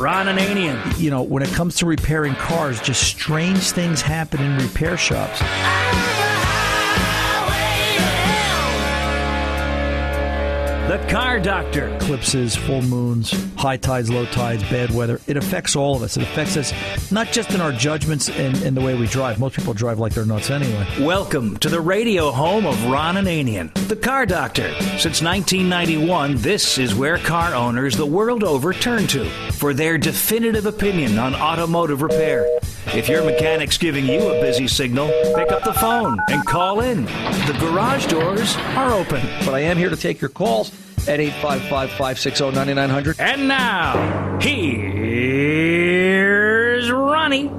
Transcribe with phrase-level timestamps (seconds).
[0.00, 0.98] Ron Ananian.
[0.98, 5.42] You know, when it comes to repairing cars, just strange things happen in repair shops.
[10.90, 11.86] The Car Doctor.
[11.98, 15.20] Eclipses, full moons, high tides, low tides, bad weather.
[15.28, 16.16] It affects all of us.
[16.16, 16.72] It affects us
[17.12, 19.38] not just in our judgments and, and the way we drive.
[19.38, 20.84] Most people drive like they're nuts anyway.
[20.98, 24.68] Welcome to the radio home of Ron Ananian, the Car Doctor.
[24.98, 30.66] Since 1991, this is where car owners the world over turn to for their definitive
[30.66, 32.48] opinion on automotive repair.
[32.86, 37.04] If your mechanic's giving you a busy signal, pick up the phone and call in.
[37.04, 39.20] The garage doors are open.
[39.44, 40.72] But I am here to take your calls
[41.08, 43.20] at 855 560 9900.
[43.20, 45.70] And now, here's
[46.90, 47.50] Ronnie.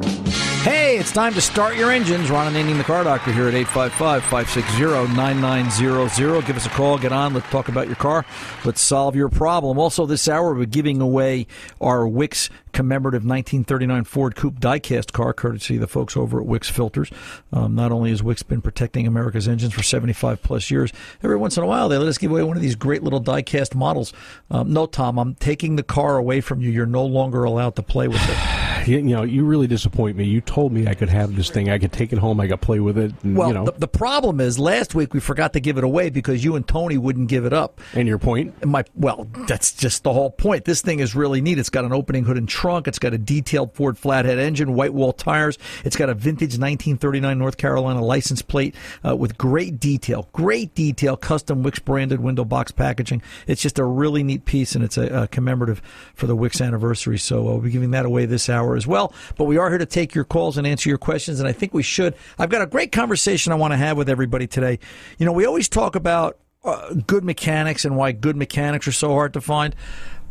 [1.11, 2.31] It's time to start your engines.
[2.31, 6.45] Ron Ananian, the Car Doctor here at 855 560 9900.
[6.45, 8.25] Give us a call, get on, let's talk about your car,
[8.63, 9.77] let's solve your problem.
[9.77, 11.47] Also, this hour, we're giving away
[11.81, 16.69] our Wix commemorative 1939 Ford Coupe diecast car, courtesy of the folks over at Wix
[16.69, 17.11] Filters.
[17.51, 21.57] Um, not only has Wix been protecting America's engines for 75 plus years, every once
[21.57, 24.13] in a while they let us give away one of these great little diecast models.
[24.49, 26.69] Um, no, Tom, I'm taking the car away from you.
[26.69, 28.60] You're no longer allowed to play with it.
[28.87, 30.25] You, know, you really disappoint me.
[30.25, 31.69] You told me I could have this thing.
[31.69, 32.39] I could take it home.
[32.39, 33.13] I could play with it.
[33.23, 35.83] And, Well, you know, the, the problem is last week we forgot to give it
[35.83, 37.79] away because you and Tony wouldn't give it up.
[37.93, 38.65] and your point.
[38.65, 40.65] My well, that's just the whole point.
[40.65, 41.59] This thing is really neat.
[41.59, 42.87] It's got an opening hood and trunk.
[42.87, 45.57] It's got a detailed Ford flathead engine, white wall tires.
[45.85, 51.17] It's got a vintage 1939 North Carolina license plate uh, with great detail, great detail,
[51.17, 53.21] custom Wix branded window box packaging.
[53.47, 55.81] It's just a really neat piece, and it's a, a commemorative
[56.13, 57.17] for the Wix anniversary.
[57.17, 59.13] So uh, we'll be giving that away this hour as well.
[59.37, 61.73] But we are here to take your calls and answer your questions, and I think
[61.73, 62.15] we should.
[62.37, 64.79] I've got a great conversation I want to have with everybody today.
[65.17, 69.09] You know, we always talk about uh, good mechanics and why good mechanics are so
[69.09, 69.75] hard to find.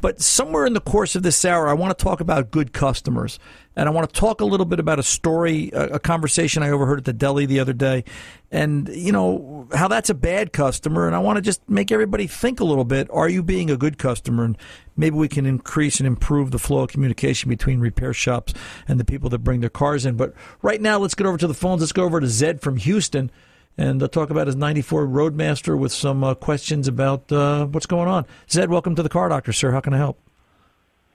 [0.00, 3.38] But somewhere in the course of this hour, I want to talk about good customers.
[3.76, 6.70] And I want to talk a little bit about a story, a, a conversation I
[6.70, 8.04] overheard at the deli the other day,
[8.50, 11.06] and, you know, how that's a bad customer.
[11.06, 13.08] And I want to just make everybody think a little bit.
[13.10, 14.44] Are you being a good customer?
[14.44, 14.58] And
[14.96, 18.52] maybe we can increase and improve the flow of communication between repair shops
[18.88, 20.16] and the people that bring their cars in.
[20.16, 21.80] But right now, let's get over to the phones.
[21.80, 23.30] Let's go over to Zed from Houston
[23.76, 28.08] and uh, talk about his 94 Roadmaster with some uh, questions about uh, what's going
[28.08, 28.26] on.
[28.50, 29.70] Zed, welcome to the Car Doctor, sir.
[29.70, 30.20] How can I help?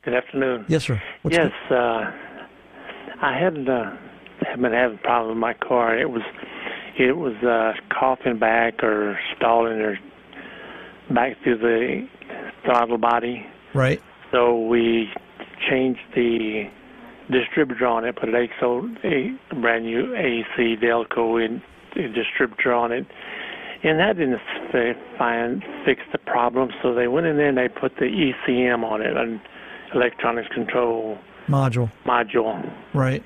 [0.03, 0.66] Good afternoon.
[0.67, 1.01] Yes, sir.
[1.21, 1.75] What's yes, uh,
[3.21, 3.91] I had uh,
[4.47, 5.97] have been having a problem with my car.
[5.97, 6.21] It was
[6.97, 9.97] it was uh, coughing back or stalling or
[11.09, 12.07] back through the
[12.63, 13.45] throttle body.
[13.73, 14.01] Right.
[14.31, 15.09] So we
[15.69, 16.69] changed the
[17.31, 21.61] distributor on it, put an AXO, a brand new AC Delco in,
[21.95, 23.06] in distributor on it,
[23.83, 24.39] and that didn't
[24.72, 26.69] fi- find fix the problem.
[26.81, 29.41] So they went in there and they put the ECM on it, an
[29.94, 31.17] electronics control
[31.47, 31.91] Module.
[32.05, 33.23] module, Right.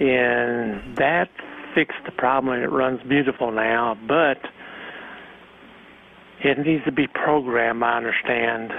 [0.00, 1.28] and that
[1.74, 3.96] fixed the problem and it runs beautiful now.
[4.06, 4.38] But
[6.40, 7.82] it needs to be programmed.
[7.82, 8.70] I understand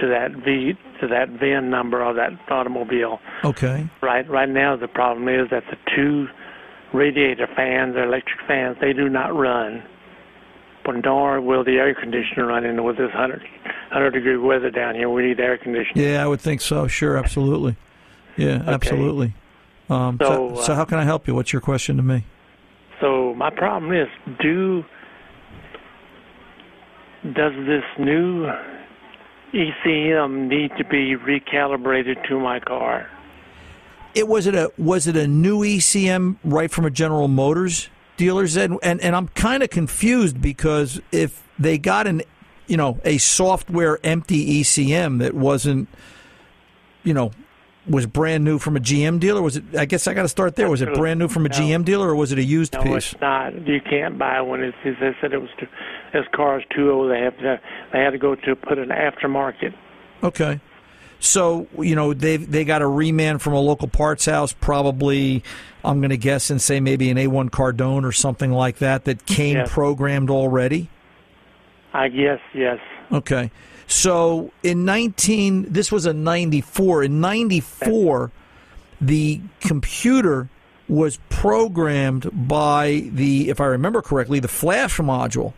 [0.00, 3.18] to that V to that VIN number of that automobile.
[3.44, 3.88] Okay.
[4.02, 6.26] Right right now the problem is that the two
[6.92, 9.82] radiator fans or electric fans they do not run.
[10.84, 14.94] But nor will the air conditioner run in with this 100, 100 degree weather down
[14.94, 15.10] here.
[15.10, 16.02] We need air conditioning.
[16.02, 16.86] Yeah, I would think so.
[16.86, 17.76] Sure, absolutely.
[18.36, 19.34] Yeah, absolutely.
[19.90, 21.34] Um, so, So, so, uh, how can I help you?
[21.34, 22.24] What's your question to me?
[23.00, 24.08] So my problem is,
[24.40, 24.84] do
[27.34, 28.48] does this new
[29.52, 33.08] ECM need to be recalibrated to my car?
[34.14, 38.46] It was it a was it a new ECM right from a General Motors dealer?
[38.46, 38.72] Zed?
[38.82, 42.22] And and I'm kind of confused because if they got an
[42.66, 45.88] you know a software empty ECM that wasn't
[47.04, 47.30] you know
[47.88, 49.64] was brand new from a GM dealer, was it?
[49.74, 50.68] I guess I got to start there.
[50.68, 51.54] Was it brand new from a No.
[51.56, 53.12] GM dealer or was it a used No, piece?
[53.12, 53.66] it's not.
[53.66, 54.62] You can't buy one.
[54.62, 55.66] It's, they said it was too,
[56.12, 57.10] this car is too old.
[57.10, 57.58] They have to
[57.92, 59.72] they had to go to put an aftermarket.
[60.22, 60.60] Okay.
[61.20, 65.42] So you know they they got a reman from a local parts house, probably
[65.84, 69.26] I'm going to guess and say maybe an A1 Cardone or something like that that
[69.26, 69.70] came Yes.
[69.70, 70.88] programmed already.
[71.92, 72.78] I guess yes.
[73.10, 73.50] Okay.
[73.86, 78.30] So in 19 this was a 94 in 94
[79.00, 80.48] the computer
[80.88, 85.54] was programmed by the if I remember correctly the flash module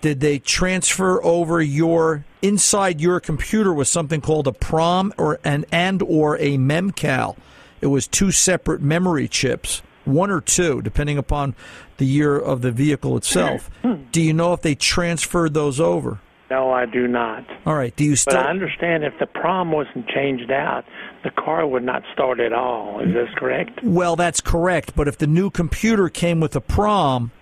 [0.00, 5.64] did they transfer over your inside your computer was something called a prom or an
[5.72, 7.36] and or a memcal
[7.80, 11.54] it was two separate memory chips one or two depending upon
[11.98, 14.02] the year of the vehicle itself hmm.
[14.12, 16.20] do you know if they transferred those over
[16.50, 17.44] No, I do not.
[17.66, 17.94] All right.
[17.94, 18.36] Do you But?
[18.36, 20.86] I understand if the prom wasn't changed out,
[21.22, 23.00] the car would not start at all.
[23.00, 23.82] Is this correct?
[23.82, 24.96] Well, that's correct.
[24.96, 27.32] But if the new computer came with a prom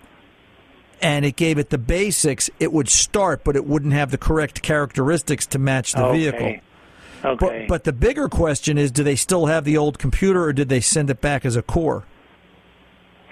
[1.01, 4.61] and it gave it the basics, it would start, but it wouldn't have the correct
[4.61, 6.17] characteristics to match the okay.
[6.17, 6.55] vehicle.
[7.25, 7.65] Okay.
[7.65, 10.69] But, but the bigger question is do they still have the old computer or did
[10.69, 12.05] they send it back as a core?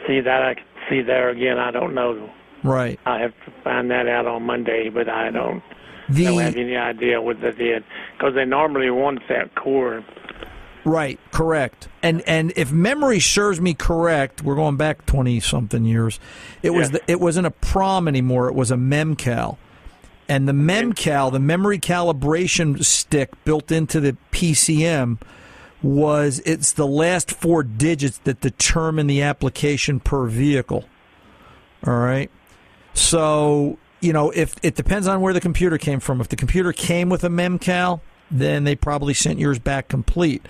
[0.08, 1.58] see that I can see there again.
[1.58, 2.30] I don't know.
[2.64, 3.00] Right.
[3.06, 5.62] I have to find that out on Monday, but I don't
[6.12, 7.84] don't have any idea what they did
[8.18, 10.04] because they normally want that core.
[10.86, 11.88] Right, correct.
[12.02, 16.20] And and if memory serves me correct, we're going back 20 something years.
[16.64, 17.00] It was Yeah.
[17.00, 19.58] the, it wasn't a prom anymore, it was a memcal.
[20.28, 25.20] And the memcal, the memory calibration stick built into the PCM
[25.84, 30.86] was it's the last four digits that determine the application per vehicle.
[31.86, 32.32] All right.
[32.96, 36.20] So, you know, if it depends on where the computer came from.
[36.22, 38.02] If the computer came with a memcal,
[38.32, 40.46] then they probably sent yours back complete.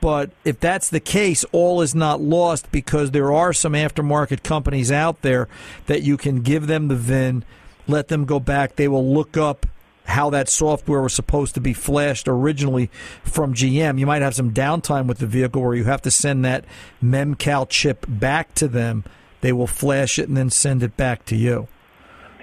[0.00, 4.90] But if that's the case, all is not lost because there are some aftermarket companies
[4.90, 5.48] out there
[5.86, 7.44] that you can give them the VIN,
[7.86, 8.76] let them go back.
[8.76, 9.66] They will look up
[10.06, 12.90] how that software was supposed to be flashed originally
[13.22, 13.98] from GM.
[13.98, 16.64] You might have some downtime with the vehicle where you have to send that
[17.02, 19.04] memcal chip back to them.
[19.40, 21.68] They will flash it and then send it back to you.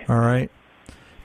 [0.07, 0.49] All right.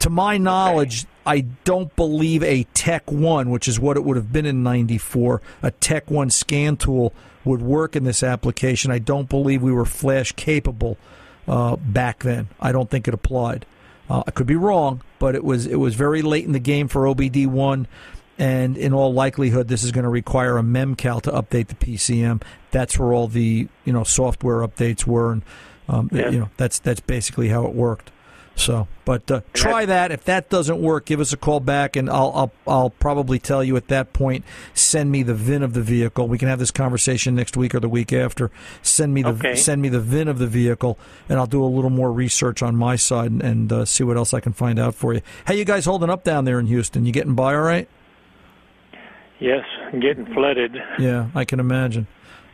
[0.00, 4.32] To my knowledge, I don't believe a Tech One, which is what it would have
[4.32, 7.12] been in '94, a Tech One scan tool
[7.44, 8.90] would work in this application.
[8.90, 10.96] I don't believe we were flash capable
[11.48, 12.48] uh, back then.
[12.60, 13.66] I don't think it applied.
[14.10, 16.88] Uh, I could be wrong, but it was it was very late in the game
[16.88, 17.86] for OBD one,
[18.38, 22.42] and in all likelihood, this is going to require a memcal to update the PCM.
[22.72, 25.42] That's where all the you know software updates were, and
[25.88, 26.30] um, Yeah.
[26.30, 28.10] you know that's that's basically how it worked.
[28.54, 30.12] So, but uh, try that.
[30.12, 33.64] If that doesn't work, give us a call back, and I'll, I'll I'll probably tell
[33.64, 34.44] you at that point.
[34.74, 36.28] Send me the VIN of the vehicle.
[36.28, 38.50] We can have this conversation next week or the week after.
[38.82, 39.56] Send me the Okay.
[39.56, 42.76] send me the VIN of the vehicle, and I'll do a little more research on
[42.76, 45.22] my side and, and uh, see what else I can find out for you.
[45.46, 47.06] How you guys holding up down there in Houston?
[47.06, 47.88] You getting by all right?
[49.40, 49.64] Yes,
[49.98, 50.76] getting flooded.
[51.00, 52.06] Yeah, I can imagine.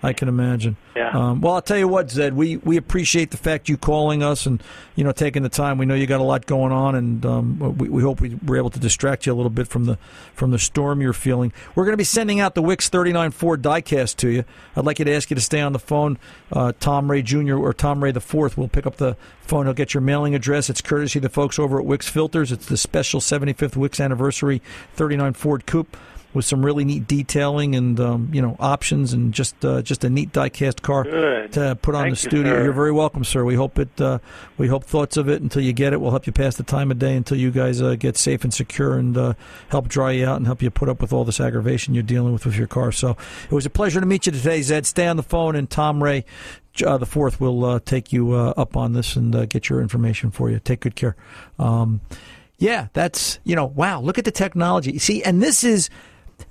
[0.02, 0.76] I can imagine.
[0.94, 1.10] Yeah.
[1.10, 2.34] Um, well, I'll tell you what, Zed.
[2.34, 4.62] We we appreciate the fact you calling us and
[4.94, 5.76] you know taking the time.
[5.76, 8.56] We know you got a lot going on, and um, we, we hope we were
[8.56, 9.98] able to distract you a little bit from the
[10.34, 11.52] from the storm you're feeling.
[11.74, 14.44] We're going to be sending out the Wix 39 Ford diecast to you.
[14.76, 16.18] I'd like you to ask you to stay on the phone.
[16.52, 17.56] Uh, Tom Ray Jr.
[17.56, 19.66] or Tom Ray the Fourth will pick up the phone.
[19.66, 20.70] He'll get your mailing address.
[20.70, 22.52] It's courtesy of the folks over at Wix Filters.
[22.52, 24.62] It's the special 75th Wix anniversary
[24.94, 25.96] 39 Ford Coupe
[26.38, 30.08] with some really neat detailing and um, you know options and just uh, just a
[30.08, 31.52] neat diecast car Good.
[31.54, 32.52] to put on Thank the you, studio.
[32.52, 32.62] sir.
[32.62, 33.44] You're very welcome, sir.
[33.44, 34.00] We hope it.
[34.00, 34.20] Uh,
[34.56, 36.00] we hope thoughts of it until you get it.
[36.00, 38.54] We'll help you pass the time of day until you guys uh, get safe and
[38.54, 39.34] secure and uh,
[39.68, 42.32] help dry you out and help you put up with all this aggravation you're dealing
[42.32, 42.92] with with your car.
[42.92, 44.86] So it was a pleasure to meet you today, Zed.
[44.86, 46.24] Stay on the phone, and Tom Ray.
[46.86, 49.80] Uh, the fourth will uh, take you uh, up on this and uh, get your
[49.80, 50.60] information for you.
[50.60, 51.16] Take good care.
[51.58, 52.00] Um,
[52.58, 54.00] yeah, that's you know, wow.
[54.00, 54.98] Look at the technology.
[54.98, 55.90] See, and this is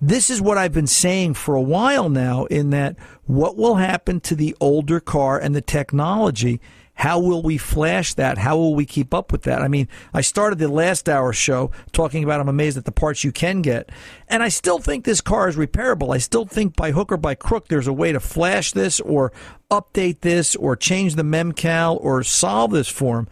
[0.01, 2.95] this is what I've been saying for a while now in that
[3.25, 6.61] what will happen to the older car and the technology?
[6.97, 8.39] How will we flash that?
[8.39, 9.61] How will we keep up with that?
[9.61, 13.23] I mean, I started the last hour show talking about I'm amazed at the parts
[13.23, 13.91] you can get.
[14.27, 16.13] And I still think this car is repairable.
[16.13, 19.31] I still think by hook or by crook there's a way to flash this or
[19.69, 23.27] update this or change the memcal or solve this for 'em.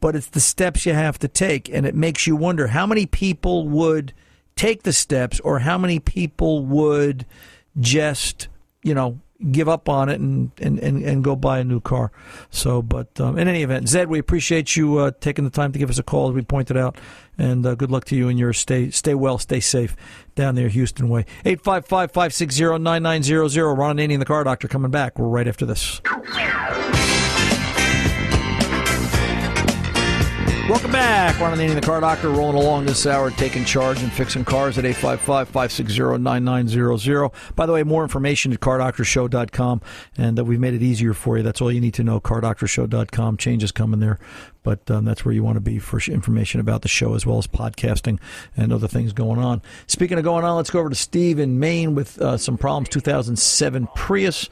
[0.00, 1.68] But it's the steps you have to take.
[1.68, 4.14] And it makes you wonder how many people would
[4.56, 7.24] take the steps or how many people would
[7.78, 8.48] just
[8.82, 12.12] you know give up on it and and, and, and go buy a new car.
[12.50, 15.78] So but um, in any event zed we appreciate you uh, taking the time to
[15.78, 16.98] give us a call as we pointed out
[17.38, 19.96] and uh, good luck to you and your stay stay well stay safe
[20.34, 21.24] down there houston way.
[21.44, 24.44] 855-560-9900 Ron Ananian and the car.
[24.44, 26.02] Doctor coming back we're right after this
[30.70, 31.40] Welcome back.
[31.40, 34.84] Ron Ananian, the car doctor, rolling along this hour, taking charge and fixing cars at
[34.84, 37.32] 855-560-9900.
[37.56, 39.82] By the way, more information at cardoctorshow.com,
[40.16, 41.42] and uh, we've made it easier for you.
[41.42, 43.36] That's all you need to know, cardoctorshow.com.
[43.38, 44.20] Changes coming there,
[44.62, 47.38] but um, that's where you want to be for information about the show as well
[47.38, 48.20] as podcasting
[48.56, 49.62] and other things going on.
[49.88, 52.88] Speaking of going on, let's go over to Steve in Maine with uh, some problems.
[52.90, 54.48] 2007 Prius,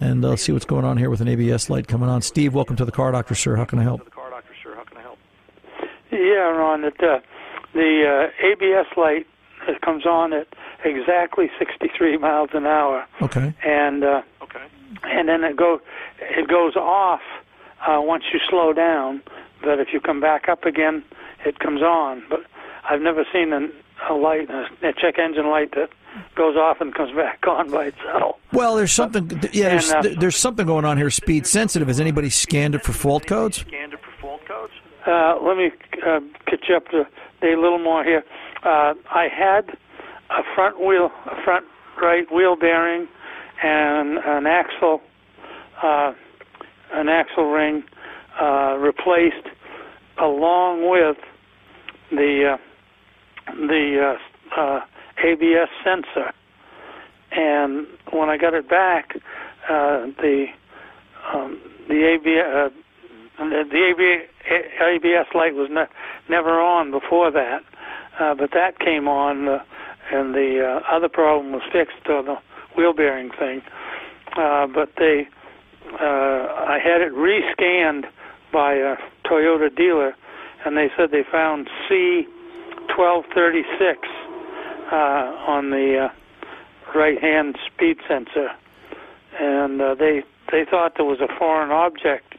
[0.00, 2.22] and uh, see what's going on here with an ABS light coming on.
[2.22, 3.56] Steve, welcome to the car doctor, sir.
[3.56, 4.10] How can I help?
[6.10, 6.84] Yeah, Ron.
[6.84, 7.20] It, uh,
[7.74, 9.26] the uh, ABS light
[9.66, 10.46] it comes on at
[10.84, 13.52] exactly 63 miles an hour, Okay.
[13.64, 14.64] and uh, Okay.
[15.04, 15.80] and then it go
[16.20, 17.20] it goes off
[17.86, 19.22] uh, once you slow down.
[19.62, 21.02] But if you come back up again,
[21.44, 22.22] it comes on.
[22.30, 22.40] But
[22.88, 23.68] I've never seen a,
[24.08, 25.90] a light, a, a check engine light that
[26.36, 28.36] goes off and comes back on by itself.
[28.52, 29.28] Well, there's something.
[29.52, 31.10] Yeah, there's, And, uh, there's something going on here.
[31.10, 31.88] Speed sensitive.
[31.88, 33.58] Has anybody scanned it for fault codes?
[33.58, 34.72] Scanned it for fault codes.
[35.06, 35.70] Uh, let me
[36.06, 36.20] uh,
[37.42, 38.24] a little more here.
[38.64, 39.70] Uh, I had
[40.30, 41.64] a front wheel, a front
[42.00, 43.08] right wheel bearing,
[43.62, 45.00] and an axle,
[45.82, 46.12] uh,
[46.92, 47.82] an axle ring
[48.40, 49.48] uh, replaced,
[50.18, 51.16] along with
[52.10, 54.16] the uh, the
[54.56, 54.80] uh, uh,
[55.24, 56.32] ABS sensor.
[57.30, 59.16] And when I got it back,
[59.68, 60.46] uh, the
[61.32, 65.86] um, the ABS uh, the, the ABS, ABS light was ne-
[66.28, 67.62] never on before that,
[68.18, 69.58] uh, but that came on, uh,
[70.12, 72.36] and the uh, other problem was fixed on the
[72.76, 73.62] wheel bearing thing.
[74.36, 75.26] Uh, but they,
[76.00, 78.04] uh, I had it rescanned
[78.52, 80.14] by a Toyota dealer,
[80.64, 83.96] and they said they found C1236
[84.90, 84.94] uh,
[85.46, 88.48] on the uh, right-hand speed sensor,
[89.38, 92.34] and uh, they they thought there was a foreign object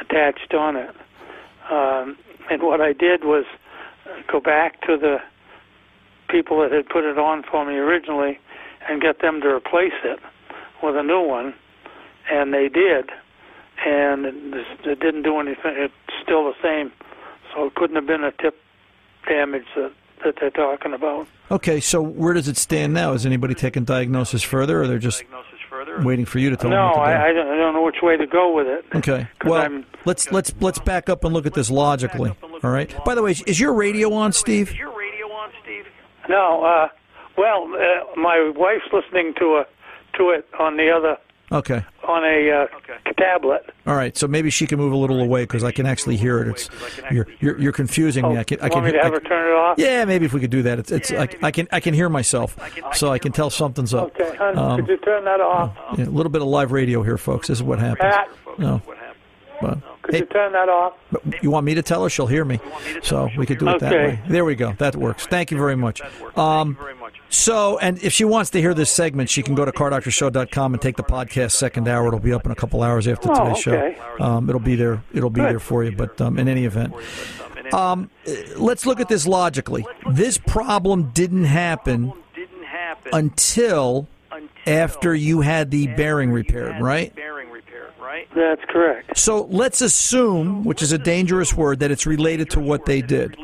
[0.00, 0.94] attached on it.
[1.70, 2.16] Um,
[2.50, 3.44] and what I did was
[4.30, 5.18] go back to the
[6.28, 8.38] people that had put it on for me originally
[8.88, 10.18] and get them to replace it
[10.82, 11.54] with a new one,
[12.30, 13.10] and they did.
[13.84, 15.74] And it, it didn't do anything.
[15.76, 16.92] It's still the same,
[17.52, 18.56] so it couldn't have been a tip
[19.26, 19.92] damage that
[20.24, 21.26] that they're talking about.
[21.50, 23.12] Okay, so where does it stand now?
[23.12, 25.24] Is anybody taking diagnosis further, or they're just
[25.84, 26.04] Further.
[26.04, 27.00] waiting for you to tell No, to do?
[27.00, 28.84] I, I, don't, know which way to go with it.
[28.94, 29.26] Okay.
[29.44, 32.32] Well, I'm- let's let's let's back up and look at this logically.
[32.62, 32.94] All right.
[33.04, 34.70] By the way, is your radio on, Steve?
[34.70, 35.86] Is your radio on, Steve?
[36.28, 36.88] No, uh,
[37.36, 39.66] well, uh, my wife's listening to a
[40.18, 41.16] to it on the other
[41.52, 41.84] Okay.
[42.08, 43.68] on a uh, tablet.
[43.86, 44.16] All right.
[44.16, 46.48] So maybe she can move a little away because I can actually hear it.
[46.48, 46.70] It's
[47.10, 48.38] you're you're, you're confusing me.
[48.38, 49.78] I can I Oh, can me hear- have I her turn it off?
[49.78, 50.78] Yeah, maybe if we could do that.
[50.78, 52.56] It's it's I, I can I can hear myself,
[52.94, 54.18] so I can tell something's up.
[54.18, 55.76] Okay, hon, Um, could you turn that off?
[55.98, 57.48] Yeah, a little bit of live radio here, folks.
[57.48, 58.00] This is what happens.
[58.14, 58.28] Pat,
[58.58, 58.78] No.
[58.84, 59.08] What happened?
[59.60, 60.94] But, could hey, you turn that off?
[61.12, 62.10] but you want me to tell her?
[62.10, 62.58] She'll hear me.
[63.02, 64.06] So we could do it that Okay.
[64.06, 64.20] way.
[64.28, 64.72] There we go.
[64.78, 65.26] That works.
[65.26, 66.00] Thank you very much.
[66.36, 67.01] Um, Very much.
[67.32, 70.80] So, and if she wants to hear this segment, she can go to cardoctorshow.com and
[70.82, 72.06] take the podcast second hour.
[72.06, 73.96] It'll be up in a couple hours after Oh, today's okay.
[74.18, 74.24] show.
[74.24, 75.02] Um, it'll be there.
[75.14, 75.50] It'll be Good.
[75.50, 75.92] there for you.
[75.92, 76.94] But um, in any event,
[77.72, 78.10] um,
[78.56, 79.84] let's look at this logically.
[80.10, 82.12] This problem didn't happen
[83.12, 84.08] until
[84.66, 87.14] after you had the bearing repaired, right?
[87.16, 88.28] bearing repaired, right?
[88.34, 89.16] That's correct.
[89.18, 93.36] So let's assume, which is a dangerous word, that it's related to what they did.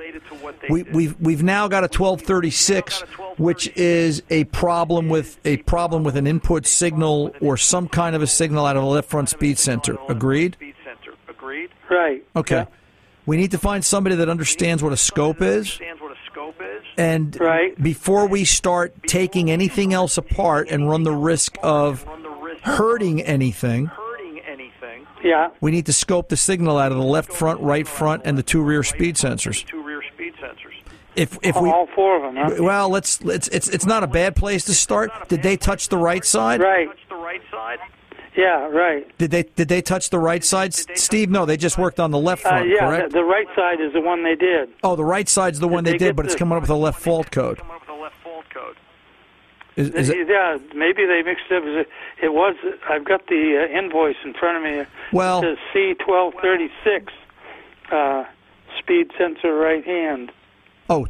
[0.48, 0.94] Related to what they We, did.
[0.94, 3.00] we've we've now got a 1236,
[3.38, 8.22] which is a problem with a problem with an input signal or some kind of
[8.22, 9.96] a signal out of the left front speed sensor.
[10.08, 10.54] Agreed?
[10.54, 11.14] Speed sensor.
[11.28, 11.70] Agreed.
[11.90, 12.24] Right.
[12.36, 12.66] Okay.
[13.26, 16.60] We need to find somebody that understands what a scope is, Understands what a scope
[16.62, 16.82] is.
[16.96, 17.80] and Right.
[17.82, 22.62] before we start taking anything else apart and run the risk of Run the risk
[22.62, 25.06] hurting anything, of hurting anything.
[25.22, 25.50] Yeah.
[25.60, 28.42] we need to scope the signal out of the left front, right front, and the
[28.42, 29.62] two rear speed sensors.
[29.66, 30.72] Two rear speed sensors.
[31.18, 32.62] If if we All four of them, huh?
[32.62, 35.10] well, let's it's it's it's not a bad place to start.
[35.28, 36.60] Did they touch the right side?
[36.60, 36.88] Right.
[37.08, 37.78] The right side.
[38.36, 38.66] Yeah.
[38.68, 39.06] Right.
[39.18, 41.28] Did they did they touch the right side, Steve?
[41.28, 42.64] No, they just worked on the left Uh, yeah.
[42.64, 43.12] The, correct?
[43.12, 44.68] the right side is the one they did.
[44.84, 46.74] oh, the right side's the one they they did, but it's coming up with a
[46.76, 47.58] left fault code.
[47.58, 48.76] Come up with a left fault code.
[49.76, 50.58] Is, is it, Yeah.
[50.74, 51.56] Maybe they mixed it.
[51.80, 51.86] up.
[52.22, 52.54] It was.
[52.88, 54.84] I've got the uh, invoice in front of me.
[55.12, 57.12] well, It says C twelve thirty six.
[57.90, 58.24] Uh,
[58.78, 60.30] speed sensor right hand.
[60.88, 61.06] Oh,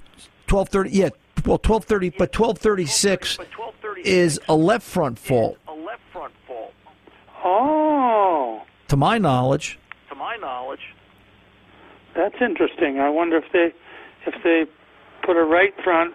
[0.47, 0.90] twelve thirty.
[0.90, 1.11] Yeah,
[1.44, 6.02] well, twelve thirty, but twelve thirty six 1230 is a left front fault, a left
[6.12, 6.73] front fault.
[7.44, 9.78] Oh, to my knowledge.
[10.11, 10.94] To my knowledge,
[12.14, 12.99] that's interesting.
[13.00, 13.73] I wonder if they
[14.26, 14.66] if they
[15.23, 16.14] put a right front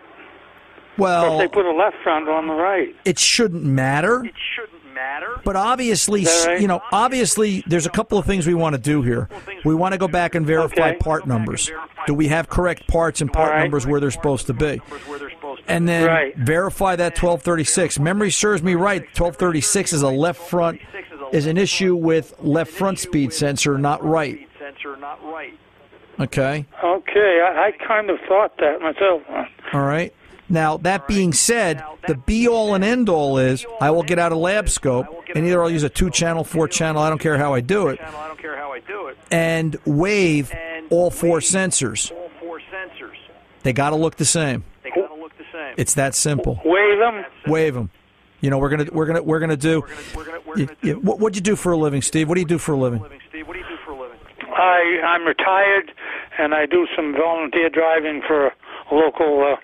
[0.97, 2.95] or if they put a left front on the right.
[3.05, 4.23] it shouldn't matter.
[4.25, 5.41] it shouldn't matter.
[5.43, 6.59] But obviously, right?
[6.61, 9.29] you know, obviously, there's a couple of things we want to do here.
[9.65, 10.97] We want to go back and verify Okay.
[10.99, 11.71] part numbers.
[12.07, 13.61] Do we have correct parts and part All right.
[13.61, 14.77] numbers where they're supposed to be?
[14.77, 15.71] Numbers where they're supposed to.
[15.71, 16.35] And then Right.
[16.37, 17.97] verify that 1236.
[17.99, 19.03] Memory serves me right.
[19.13, 20.79] 1236 is a left front
[21.31, 24.35] is an issue with left front speed sensor, not right.
[24.35, 25.57] Speed sensor, not right.
[26.19, 26.65] Okay.
[26.83, 29.23] Okay, I, I kind of thought that myself.
[29.73, 30.13] All right.
[30.53, 34.31] Now that being said, the be all and end all is I will get out
[34.31, 37.37] a lab scope and either I'll use a two channel, four channel, I don't care
[37.39, 39.17] how I do it, Channel, I don't care how I do it.
[39.31, 40.53] and wave
[40.91, 42.11] all four sensors.
[42.11, 43.15] All four sensors.
[43.63, 44.63] They got to look the same.
[44.83, 45.73] They gotta look the same.
[45.77, 46.61] It's that simple.
[46.63, 47.25] Wave them.
[47.47, 47.89] Wave them.
[48.41, 49.81] You know, we're gonna we're gonna we're gonna do.
[50.13, 50.93] We're gonna, we're Yeah, gonna yeah.
[50.93, 52.27] do What what'd you do for a living, Steve?
[52.29, 53.01] What do you do for a living?
[53.01, 53.21] living.
[53.29, 54.17] Steve, what do you do for a living?
[54.53, 55.93] I I'm retired,
[56.37, 58.53] and I do some volunteer driving for a
[58.93, 59.53] local.
[59.53, 59.55] Uh,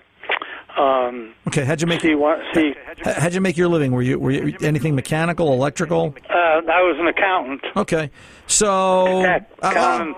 [0.78, 2.74] um, Okay, how'd you make see what see.
[3.04, 3.92] how'd you make your living?
[3.92, 6.14] Were you were you anything mechanical, electrical?
[6.28, 8.10] Uh, I was an accountant, Okay,
[8.46, 9.70] so tax, uh,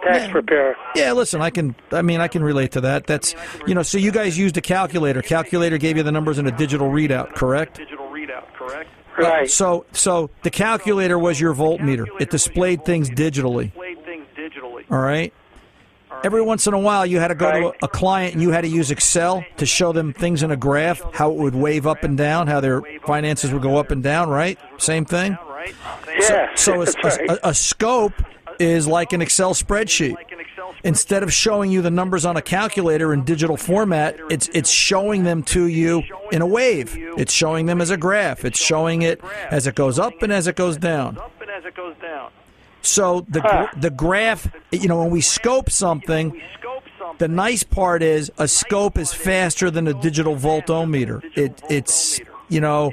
[0.03, 0.31] tax yeah.
[0.33, 0.77] preparer.
[0.95, 1.75] Yeah, listen, I can.
[1.93, 3.07] I mean, I can relate to that.
[3.07, 3.35] That's
[3.67, 3.83] you know.
[3.83, 5.23] So you guys used a calculator.
[5.23, 7.77] Calculator gave you the numbers in a digital readout, correct?
[7.77, 8.91] Digital readout, correct?
[9.19, 9.51] Right.
[9.51, 12.07] So so the calculator was your voltmeter.
[12.21, 13.73] It displayed things digitally.
[13.75, 14.85] Played things digitally.
[14.91, 15.33] All right.
[16.25, 17.75] Every once in a while, you had to go to Right.
[17.83, 20.57] a, a client and you had to use Excel to show them things in a
[20.57, 24.03] graph, how it would wave up and down, how their finances would go up and
[24.03, 24.29] down.
[24.29, 24.59] Right?
[24.79, 25.37] Same thing.
[26.21, 28.15] Yeah, So a, a, a, a scope
[28.59, 30.15] is like an Excel spreadsheet.
[30.15, 34.17] Like an Excel Instead of showing you the numbers on a calculator in digital format,
[34.31, 36.03] it's it's showing them to you
[36.33, 36.97] in a wave.
[37.17, 38.45] It's showing them as a graph.
[38.45, 41.19] It's showing it as it goes up and as it goes down.
[42.91, 43.65] Up and as it goes down.
[43.65, 47.17] So the gr- the graph, you know, when we scope something, We scope something.
[47.19, 51.23] the nice part is a scope is faster than a digital voltometer.
[51.37, 52.93] It it's you know,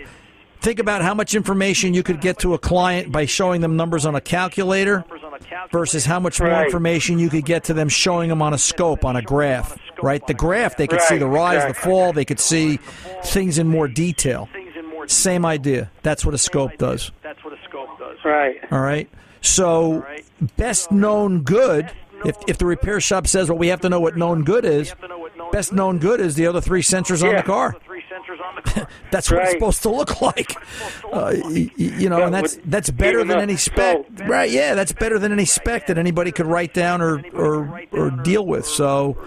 [0.61, 4.05] think about how much information you could get to a client by showing them numbers
[4.05, 5.69] on a calculator numbers on a calculator.
[5.71, 9.03] versus how much more information you could get to them showing them on a scope
[9.05, 9.77] on a graph.
[10.01, 10.25] Right?
[10.25, 12.77] The graph they could see the rise, the fall, they could see
[13.25, 14.47] things in more detail.
[14.53, 15.91] Things in more Same idea.
[16.03, 17.11] That's what a scope does.
[17.21, 18.17] That's what a scope does.
[18.23, 18.55] Right.
[18.71, 19.09] All right.
[19.41, 20.05] So,
[20.57, 21.91] best known good.
[22.25, 24.93] If if the repair shop says, well, we have to know what known good is.
[25.01, 27.37] To know what known Best known good is the other three sensors on Yeah.
[27.37, 27.71] the car.
[27.73, 28.87] the three sensors on the car.
[29.11, 30.51] That's what it's supposed to look like.
[31.05, 34.05] Uh, y- y- you know, Yeah, and that's that's better than any spec.
[34.25, 34.51] Right?
[34.51, 38.45] Yeah, that's better than any spec that anybody could write down or or or deal
[38.45, 38.65] with.
[38.65, 39.17] So.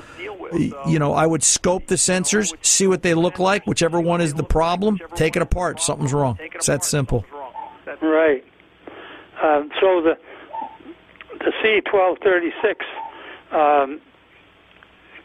[0.86, 3.66] You know, I would scope the sensors, see what they look like.
[3.66, 5.80] Whichever one is the problem, take it apart.
[5.80, 6.38] Something's wrong.
[6.42, 7.24] It's that simple.
[8.02, 8.44] Right.
[9.42, 10.16] Um, so the
[11.38, 12.84] the C twelve thirty six
[13.52, 14.00] um,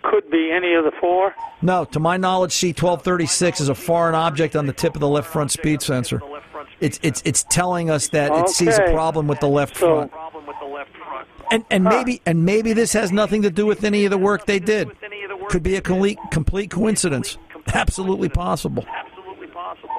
[0.04, 1.34] could be any of the four.
[1.62, 5.28] No, to my knowledge, C1236 is a foreign object on the tip of the left
[5.28, 6.20] front speed sensor.
[6.20, 6.78] the left front speed.
[6.86, 10.12] It's it's it's telling us that it sees a problem with the left So- front.
[10.12, 11.28] problem with the left front.
[11.52, 14.46] And and maybe and maybe this has nothing to do with any of the work
[14.46, 14.88] they did.
[14.90, 17.38] With any of the work Could be a complete complete coincidence.
[17.74, 18.86] Absolutely possible.
[18.88, 19.90] absolutely possible.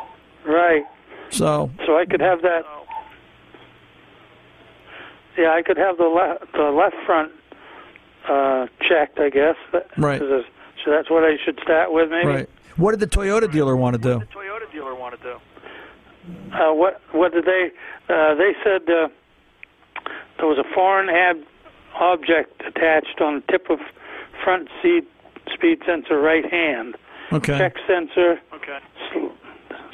[0.47, 0.85] Right.
[1.31, 2.62] So So I could have that.
[5.38, 7.33] Yeah, I could have the left the left front
[8.29, 9.18] uh, checked.
[9.20, 9.57] I guess.
[9.96, 10.20] Right.
[10.85, 12.27] So that's what I should start with, maybe.
[12.29, 12.51] right.
[12.77, 14.18] What did the Toyota dealer want to do?
[14.20, 15.35] The Toyota dealer wanted to.
[16.53, 17.70] Uh, what what did they?
[18.09, 19.09] Uh, they said uh,
[20.38, 21.44] there was a foreign ab-
[22.01, 23.79] object attached on the tip of
[24.44, 25.05] front seat
[25.53, 26.96] speed sensor right hand.
[27.33, 27.59] Okay.
[27.59, 28.79] Check sensor, Okay.
[29.12, 29.35] sl-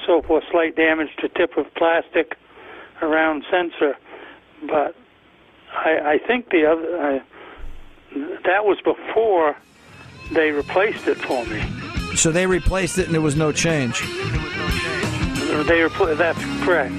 [0.06, 0.44] so forth.
[0.50, 2.36] Slight damage to tip of plastic
[3.02, 3.96] around sensor,
[4.68, 4.94] but
[5.84, 7.18] I, I think the other uh,
[8.44, 9.56] that was before
[10.32, 11.62] they replaced it for me.
[12.16, 14.00] So they replaced it and there was no change.
[14.00, 16.94] They repl- that's correct.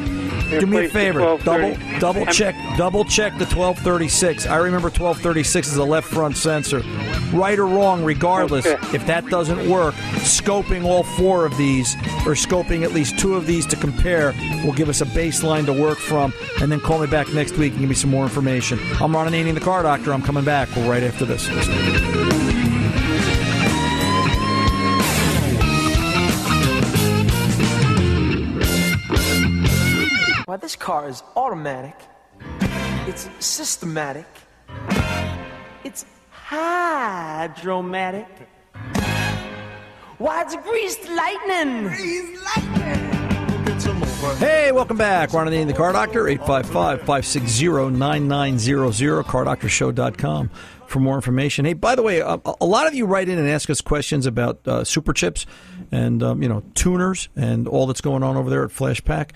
[0.49, 1.19] Do me a favor.
[1.43, 4.45] Double double check double check the 1236.
[4.47, 6.81] I remember 1236 is a left front sensor.
[7.33, 8.95] Right or wrong, regardless, Okay.
[8.95, 13.45] if that doesn't work, scoping all four of these or scoping at least two of
[13.47, 16.33] these to compare will give us a baseline to work from.
[16.61, 18.79] And then call me back next week and give me some more information.
[19.01, 20.13] I'm Ron Ananian, the car doctor.
[20.13, 22.34] I'm coming back right after this.
[30.65, 31.93] This car is automatic.
[33.07, 34.25] It's systematic.
[35.83, 38.25] It's hydromatic.
[40.17, 41.89] Why, it's greased lightning.
[44.39, 45.33] Hey, welcome back.
[45.33, 50.49] Ron Ananian, the car doctor, 855 560 9900, cardoctorshow.com
[50.87, 51.65] for more information.
[51.65, 54.25] Hey, by the way, a, a lot of you write in and ask us questions
[54.25, 55.45] about uh, super chips
[55.91, 59.29] and, um, you know, tuners and all that's going on over there at Flashpaq.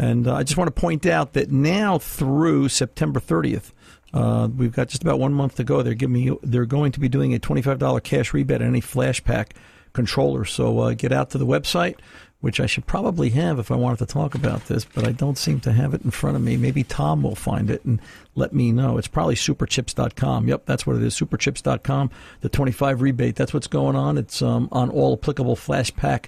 [0.00, 3.72] And uh, I just want to point out that now through September 30th,
[4.14, 5.82] uh, we've got just about one month to go.
[5.82, 9.50] They're giving me, they're going to be doing a $25 cash rebate on any Flashpaq
[9.92, 10.46] controller.
[10.46, 11.96] So uh, get out to the website,
[12.40, 15.36] which I should probably have if I wanted to talk about this, but I don't
[15.36, 16.56] seem to have it in front of me.
[16.56, 18.00] Maybe Tom will find it and
[18.34, 18.96] let me know.
[18.96, 20.48] It's probably superchips.com.
[20.48, 22.10] Yep, that's what it is, superchips.com.
[22.40, 24.16] The 25 rebate, that's what's going on.
[24.16, 26.24] It's um, on all applicable Flashpaq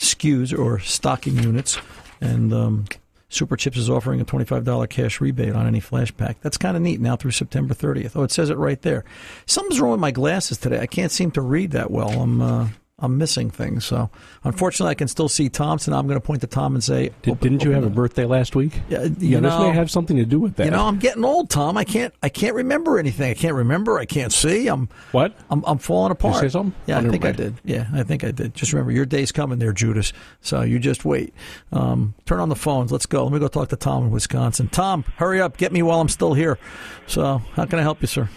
[0.00, 1.78] SKUs or stocking units.
[2.20, 2.86] And um,
[3.34, 6.36] Superchips is offering a $25 cash rebate on any Flashpaq.
[6.40, 8.12] That's kind of neat now through September 30th.
[8.14, 9.04] Oh, it says it right there.
[9.46, 10.80] Something's wrong with my glasses today.
[10.80, 12.10] I can't seem to read that well.
[12.10, 12.68] I'm uh,
[13.00, 13.84] I'm missing things.
[13.84, 14.08] So
[14.44, 15.92] unfortunately, I can still see Thompson.
[15.92, 18.54] I'm going to point to Tom and say, Did, "Didn't you have a birthday last
[18.54, 18.80] week?
[18.88, 20.66] Yeah, you yeah, this may have something to do with that.
[20.66, 21.76] You know, I'm getting old, Tom.
[21.76, 22.14] I can't.
[22.22, 23.28] I can't remember anything.
[23.28, 23.98] I can't remember.
[23.98, 24.68] I can't see.
[24.68, 24.88] I'm.
[25.10, 25.36] what?
[25.50, 26.36] I'm, I'm falling apart.
[26.36, 26.72] say something?
[26.86, 27.60] Yeah, I never think I did.
[27.64, 28.54] Yeah, I think I did.
[28.54, 30.12] Just remember, your day's coming there, Judas.
[30.40, 31.34] So you just wait.
[31.72, 32.92] Um, turn on the phones.
[32.92, 33.24] Let's go.
[33.24, 34.68] Let me go talk to Tom in Wisconsin.
[34.68, 35.56] Tom, hurry up.
[35.56, 36.58] Get me while I'm still here.
[37.08, 38.28] So how can I help you, sir?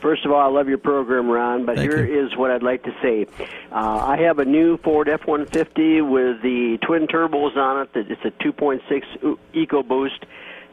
[0.00, 2.84] First of all, I love your program, Ron, but Thank here is what I'd like
[2.84, 3.26] to say.
[3.72, 7.90] Uh, I have a new Ford F 150 with the twin turbos on it.
[7.94, 10.24] It's a 2.6 EcoBoost,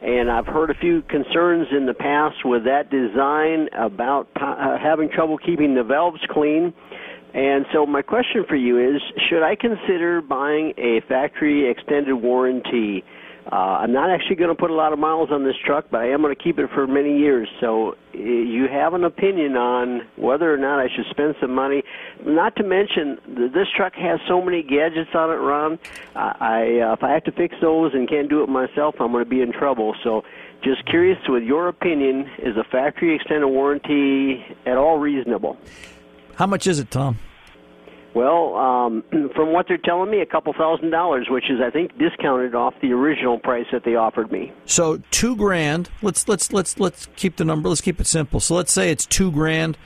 [0.02, 5.08] and I've heard a few concerns in the past with that design about uh, having
[5.08, 6.72] trouble keeping the valves clean.
[7.34, 13.04] And so, my question for you is should I consider buying a factory extended warranty?
[13.50, 16.00] Uh, I'm not actually going to put a lot of miles on this truck, but
[16.00, 17.48] I am going to keep it for many years.
[17.60, 21.84] So, uh, you have an opinion on whether or not I should spend some money.
[22.24, 25.78] Not to mention, th- this truck has so many gadgets on it, Ron.
[26.16, 29.12] I, I uh, if I have to fix those and can't do it myself, I'm
[29.12, 29.94] going to be in trouble.
[30.02, 30.24] So,
[30.64, 35.56] just curious, with your opinion, is a factory extended warranty at all reasonable?
[36.34, 37.18] How much is it, Tom?
[38.16, 39.04] Well, um,
[39.36, 42.72] from what they're telling me, a couple thousand dollars, which is, I think, discounted off
[42.80, 44.52] the original price that they offered me.
[44.64, 45.90] So two grand.
[46.00, 47.68] Let's let's let's let's keep the number.
[47.68, 48.40] Let's keep it simple.
[48.40, 49.76] So let's say it's two grand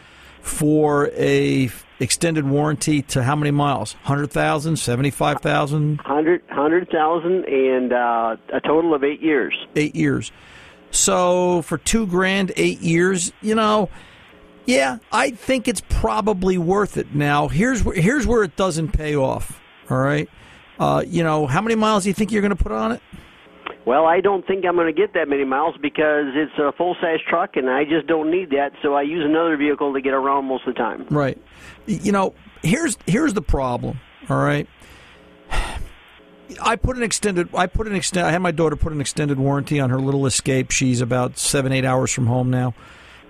[0.43, 3.95] for a extended warranty to how many miles?
[4.05, 9.55] Hundred thousand, seventy-five thousand, Hundred, hundred thousand, and uh, a total of eight years.
[9.75, 10.31] eight years.
[10.93, 13.89] So for two grand, eight years, you know,
[14.71, 17.15] yeah, I think it's probably worth it.
[17.15, 19.61] Now here's where here's where it doesn't pay off.
[19.89, 20.29] All right,
[20.79, 23.03] uh, you know, how many miles do you think you're going to put on it?
[23.87, 26.97] Well, I don't think I'm going to get that many miles because it's a full
[27.01, 28.73] size truck, and I just don't need that.
[28.83, 31.07] So I use another vehicle to get around most of the time.
[31.11, 31.39] Right.
[31.87, 33.99] You know, here's here's the problem.
[34.29, 34.69] All right.
[36.61, 37.49] I put an extended.
[37.55, 38.27] I put an extend.
[38.27, 40.71] I had my daughter put an extended warranty on her little Escape.
[40.71, 42.75] She's about seven, eight hours from home now,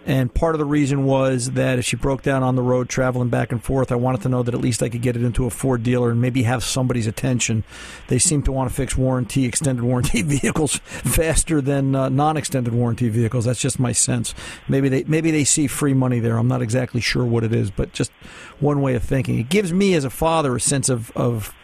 [0.07, 3.29] and part of the reason was that if she broke down on the road traveling
[3.29, 5.45] back and forth, I wanted to know that at least I could get it into
[5.45, 7.65] a Ford dealer and maybe have somebody's attention.
[8.09, 13.11] They seem to want to fix warranty, extended warranty vehicles faster than uh, non-extended warranty
[13.11, 13.45] vehicles.
[13.45, 14.35] That's just my sense.
[14.69, 16.39] Maybe they maybe they see free money there.
[16.39, 18.11] I'm not exactly sure what it is, but just
[18.59, 19.39] one way of thinking.
[19.39, 21.55] It gives me as a father a sense of of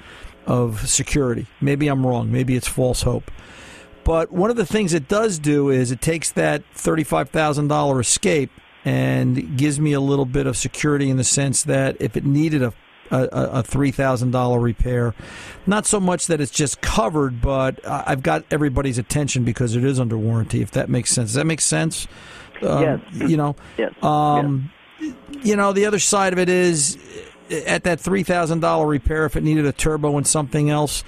[0.47, 1.47] of security.
[1.61, 2.31] Maybe I'm wrong.
[2.31, 3.31] Maybe it's false hope.
[4.07, 8.53] But one of the things it does do is it takes that $35,000 escape
[8.85, 12.63] and gives me a little bit of security in the sense that if it needed
[12.63, 12.73] a
[13.11, 13.23] a,
[13.61, 15.15] a $3,000 repair.
[15.65, 20.01] Not so much that it's just covered, but I've got everybody's attention because it is
[20.01, 21.29] under warranty, if that makes sense.
[21.29, 22.09] Does that make sense?
[22.63, 23.01] Um, Yes.
[23.31, 23.93] You know, Yes.
[24.03, 24.73] um,
[25.45, 26.99] you know, the other side of it is
[27.67, 31.05] at that three thousand dollar repair, if it needed a turbo and something else,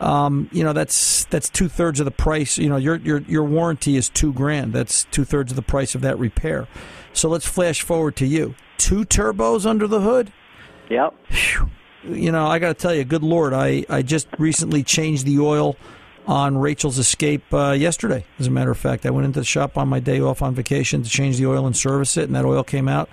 [0.00, 2.58] um, you know, that's that's two thirds of the price.
[2.58, 4.72] You know, your your your warranty is two grand.
[4.72, 6.66] That's two thirds of the price of that repair.
[7.12, 8.54] So let's flash forward to you.
[8.78, 10.32] Two turbos under the hood.
[10.90, 11.14] Yep.
[12.04, 15.38] You know, I got to tell you, good lord, I I just recently changed the
[15.40, 15.76] oil
[16.26, 18.24] on Rachel's Escape uh, yesterday.
[18.38, 20.54] As a matter of fact, I went into the shop on my day off on
[20.54, 23.08] vacation to change the oil and service it, and that oil came out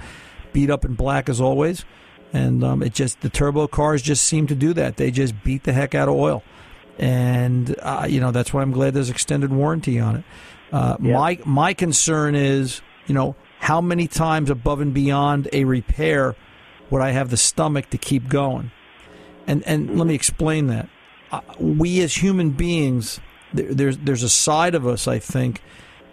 [0.53, 1.85] beat up and black as always.
[2.33, 4.97] And um, it just the turbo cars just seem to do that.
[4.97, 6.43] They just beat the heck out of oil,
[6.99, 10.23] and uh, you know that's why I'm glad there's extended warranty on it.
[10.71, 11.13] Uh, Yeah.
[11.13, 16.35] My my concern is, you know, how many times above and beyond a repair
[16.89, 18.71] would I have the stomach to keep going?
[19.47, 20.87] And and let me explain that.
[21.31, 23.19] Uh, we as human beings,
[23.53, 25.61] there, there's there's a side of us I think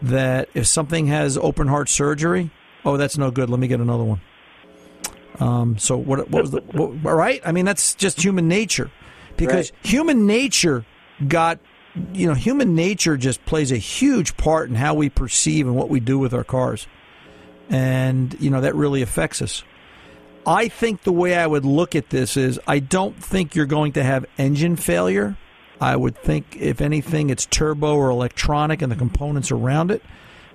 [0.00, 2.50] that if something has open heart surgery,
[2.84, 3.50] oh that's no good.
[3.50, 4.20] Let me get another one.
[5.40, 7.40] Um, so what what was the what, all right?
[7.44, 8.90] I mean that's just human nature,
[9.38, 10.84] because human nature
[11.26, 11.58] got
[12.12, 15.88] you know human nature just plays a huge part in how we perceive and what
[15.88, 16.86] we do with our cars,
[17.70, 19.62] and you know that really affects us.
[20.46, 23.92] I think the way I would look at this is I don't think you're going
[23.92, 25.36] to have engine failure.
[25.80, 30.02] I would think, if anything, it's turbo or electronic and the components around it.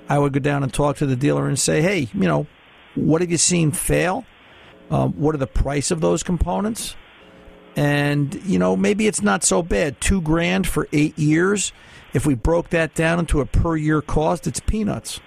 [0.10, 2.48] I would go down and talk to the dealer and say, hey, you know,
[2.96, 4.26] what have you seen fail?
[4.92, 6.96] Um, what are the price of those components?
[7.76, 10.00] And, you know, maybe it's not so bad.
[10.00, 11.72] Two grand for eight years.
[12.14, 15.20] If we broke that down into a per year cost, it's peanuts.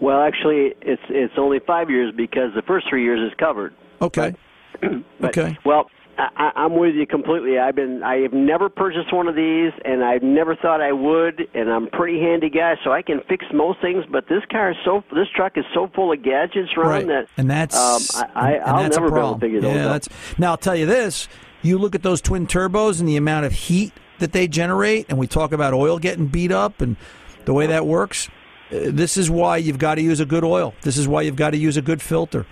[0.00, 3.74] Well, actually, it's it's only five years because the first three years is covered.
[4.02, 4.34] Okay.
[4.80, 4.90] But,
[5.24, 5.58] Okay.
[5.64, 7.58] Well, I, I'm with you completely.
[7.60, 11.48] I've been I have never purchased one of these, and I never thought I would.
[11.54, 14.04] And I'm a pretty handy guy, so I can fix most things.
[14.10, 17.06] But this car is so this truck is so full of gadgets, Ron, Right.
[17.06, 19.60] that and that's um, I, I, and I'll that's a never be able to figure
[19.60, 19.92] those yeah, out.
[19.92, 20.50] that's now.
[20.52, 21.28] I'll tell you this:
[21.62, 25.18] you look at those twin turbos and the amount of heat that they generate, and
[25.18, 26.96] we talk about oil getting beat up and
[27.44, 28.28] the way that works.
[28.70, 30.74] uh, This is why you've got to use a good oil.
[30.82, 32.46] This is why you've got to use a good filter.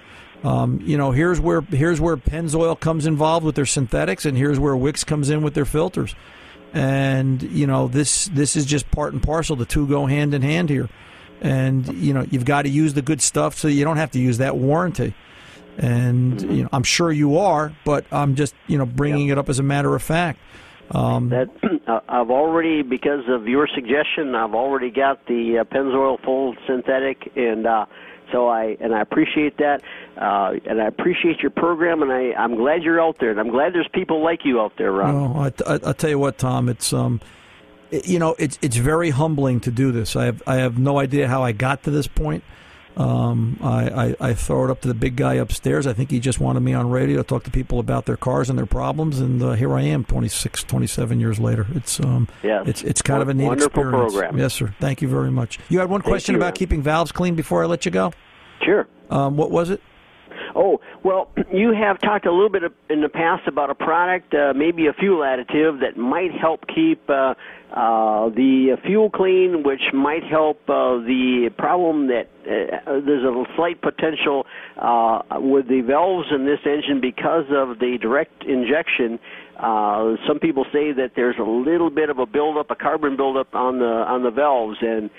[0.45, 4.61] Um, you know, here's where here's where Pennzoil comes involved with their synthetics, and here's
[4.61, 6.15] where Wix comes in with their filters.
[6.73, 9.57] And you know, this this is just part and parcel.
[9.57, 10.89] The two go hand in hand here.
[11.41, 14.21] And you know, you've got to use the good stuff so you don't have to
[14.21, 15.15] use that warranty.
[15.79, 19.49] And you know, I'm sure you are, but I'm just you know bringing it up
[19.49, 20.39] as a matter of fact.
[20.91, 21.49] Um, that
[21.89, 27.33] uh, I've already, because of your suggestion, I've already got the uh, Pennzoil full synthetic,
[27.37, 27.87] and uh,
[28.33, 29.83] so I and I appreciate that,
[30.17, 33.51] uh, and I appreciate your program, and I I'm glad you're out there, and I'm
[33.51, 35.35] glad there's people like you out there, Ron.
[35.35, 36.69] Well, I, I, I'll tell you what, Tom.
[36.69, 37.21] It's um,
[37.91, 40.15] it- you know, it's it's very humbling to do this.
[40.17, 42.45] I have I have no idea how I got to this point.
[42.97, 45.87] Um, I, I, I throw it up to the big guy upstairs.
[45.87, 48.49] I think he just wanted me on radio to talk to people about their cars
[48.49, 51.67] and their problems, and uh, here I am, 26, 27 years later.
[51.75, 52.67] It's um, Yes.
[52.67, 54.13] it's it's kind of a neat Wonderful experience.
[54.15, 54.39] program.
[54.39, 54.75] Yes, sir.
[54.81, 55.59] Thank you very much.
[55.69, 56.55] You had one Thank question you, about Ron.
[56.55, 58.13] keeping valves clean before I let you go.
[58.65, 58.87] Sure.
[59.11, 59.83] Um, what was it?
[60.57, 64.55] Oh, well, you have talked a little bit in the past about a product, uh,
[64.57, 67.35] maybe a fuel additive that might help keep uh,
[67.73, 73.83] uh, the fuel clean, which might help uh, the problem that uh, there's a slight
[73.83, 74.47] potential
[74.79, 79.19] uh, with the valves in this engine because of the direct injection.
[79.59, 83.55] Uh, some people say that there's a little bit of a buildup, a carbon buildup
[83.55, 85.11] on the on the valves, and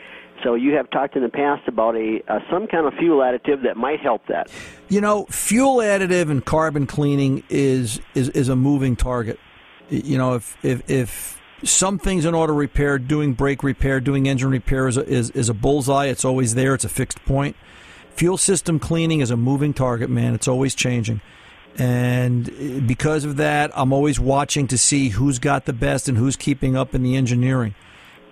[0.44, 3.64] so you have talked in the past about a uh, some kind of fuel additive
[3.64, 4.50] that might help that.
[4.90, 9.40] You know, fuel additive and carbon cleaning is is, is a moving target.
[9.90, 14.50] You know, if if if some things in auto repair, doing brake repair, doing engine
[14.50, 16.06] repair is a, is is a bullseye.
[16.06, 16.74] It's always there.
[16.74, 17.56] It's a fixed point.
[18.16, 20.34] Fuel system cleaning is a moving target, man.
[20.34, 21.22] It's always changing.
[21.78, 26.36] And because of that, I'm always watching to see who's got the best and who's
[26.36, 27.76] keeping up in the engineering.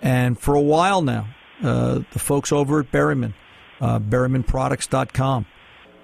[0.01, 1.27] And for a while now,
[1.63, 3.33] uh, the folks over at Berryman,
[3.81, 5.45] uh, BerrymanProducts.com,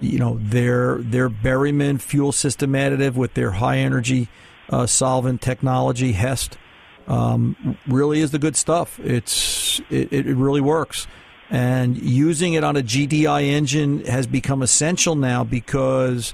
[0.00, 4.28] you know, their their Berryman fuel system additive with their high energy
[4.70, 6.58] uh, solvent technology, Hest,
[7.06, 8.98] um, really is the good stuff.
[9.00, 11.06] It's it, it really works.
[11.50, 16.32] And using it on a GDI engine has become essential now because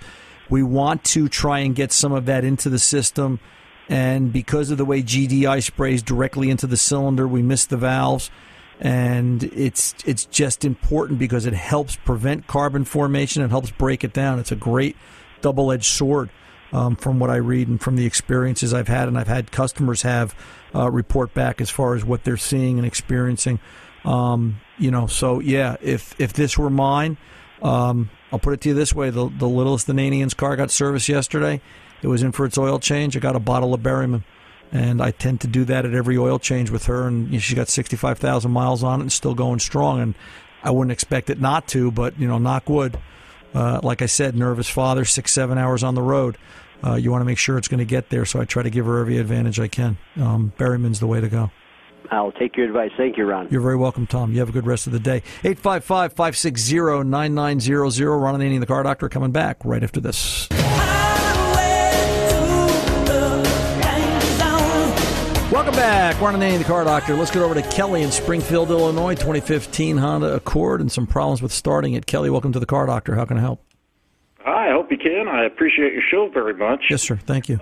[0.48, 3.40] we want to try and get some of that into the system.
[3.88, 8.30] And because of the way GDI sprays directly into the cylinder, we miss the valves.
[8.80, 14.12] And it's it's just important because it helps prevent carbon formation and helps break it
[14.12, 14.38] down.
[14.38, 14.96] It's a great
[15.40, 16.30] double edged sword
[16.72, 20.02] um, from what I read and from the experiences I've had, and I've had customers
[20.02, 20.34] have
[20.74, 23.58] uh, report back as far as what they're seeing and experiencing.
[24.04, 27.16] Um, you know, so yeah, if if this were mine,
[27.62, 31.08] um, I'll put it to you this way: the the littlest Ananian's car got service
[31.08, 31.60] yesterday.
[32.02, 33.16] It was in for its oil change.
[33.16, 34.22] I got a bottle of Berryman,
[34.72, 37.06] and I tend to do that at every oil change with her.
[37.06, 40.00] And you know, she's got sixty five thousand miles on it and still going strong.
[40.00, 40.14] And
[40.62, 42.98] I wouldn't expect it not to, but you know, knock wood.
[43.54, 46.36] Uh, like I said, nervous father, six seven hours on the road.
[46.84, 48.70] Uh, you want to make sure it's going to get there, so I try to
[48.70, 49.98] give her every advantage I can.
[50.16, 51.50] Um, Berryman's the way to go.
[52.10, 52.90] I'll take your advice.
[52.96, 53.48] Thank you, Ron.
[53.50, 54.32] You're very welcome, Tom.
[54.32, 55.22] You have a good rest of the day.
[55.44, 58.16] 855 560 9900.
[58.16, 60.48] Ron Ananian, the car doctor, coming back right after this.
[65.78, 66.20] Back.
[66.20, 67.14] Ron Ananian, the car doctor.
[67.14, 71.52] Let's get over to Kelly in Springfield, Illinois, 2015 Honda Accord, and some problems with
[71.52, 72.04] starting it.
[72.04, 73.14] Kelly, welcome to the car doctor.
[73.14, 73.62] How can I help?
[74.40, 75.28] Hi, I hope you can.
[75.28, 76.86] I appreciate your show very much.
[76.90, 77.14] Yes, sir.
[77.14, 77.60] Thank you.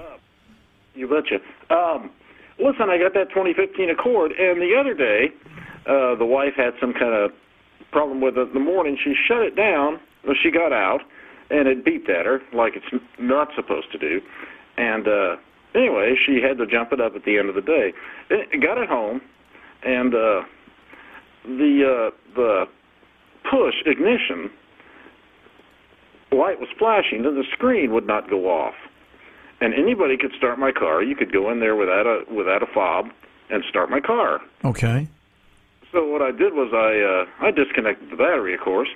[0.94, 1.40] You betcha.
[1.68, 2.10] Um,
[2.58, 5.30] listen, I got that 2015 Accord, and the other day,
[5.84, 7.32] uh, the wife had some kind of
[7.92, 8.96] problem with it in the morning.
[9.04, 10.00] She shut it down.
[10.24, 11.02] Well, she got out,
[11.50, 14.22] and it beeped at her like it's not supposed to do.
[14.78, 15.36] And uh,
[15.76, 17.92] anyway, she had to jump it up at the end of the day.
[18.30, 19.20] It, got it home,
[19.84, 20.42] and uh,
[21.44, 22.64] the uh, the
[23.50, 24.50] push ignition
[26.32, 28.74] light was flashing, and the screen would not go off.
[29.60, 31.02] And anybody could start my car.
[31.02, 33.06] You could go in there without a without a fob
[33.50, 34.40] and start my car.
[34.64, 35.08] Okay.
[35.92, 38.88] So what I did was I uh, I disconnected the battery, of course,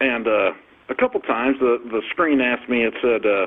[0.00, 0.52] and uh,
[0.88, 2.84] a couple times the the screen asked me.
[2.84, 3.46] It said uh,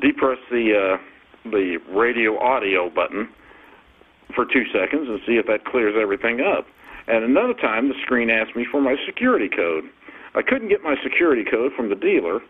[0.00, 1.11] depress the uh,
[1.44, 3.28] the radio audio button
[4.34, 6.66] for two seconds and see if that clears everything up.
[7.06, 9.84] And another time the screen asked me for my security code.
[10.34, 12.40] I couldn't get my security code from the dealer,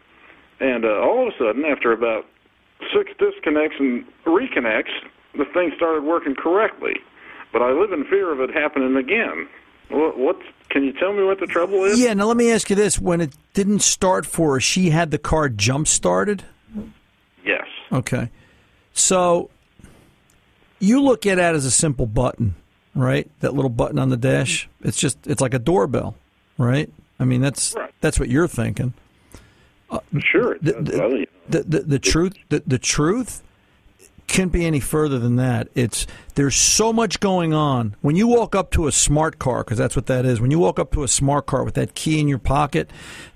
[0.60, 2.26] and uh, all of a sudden, after about
[2.94, 4.92] six disconnects and reconnects,
[5.36, 6.94] the thing started working correctly.
[7.52, 9.48] But I live in fear of it happening again.
[9.88, 11.98] What, what's, can you tell me what the trouble is?
[11.98, 12.98] Yeah, now let me ask you this.
[12.98, 16.44] When it didn't start for her, she had the car jump started?
[17.44, 17.66] Yes.
[17.90, 18.30] Okay.
[18.92, 19.50] So
[20.78, 22.54] you look at it as a simple button,
[22.94, 23.30] right?
[23.40, 24.68] That little button on the dash.
[24.82, 26.16] It's just it's like a doorbell,
[26.58, 26.90] right?
[27.18, 28.94] I mean, that's that's what you're thinking.
[30.20, 30.56] Sure.
[30.62, 33.42] The, the, the, the, the truth the, the truth
[34.26, 35.68] can't be any further than that.
[35.74, 37.96] It's there's so much going on.
[38.00, 40.40] When you walk up to a smart car, because that's what that is.
[40.40, 42.90] When you walk up to a smart car with that key in your pocket,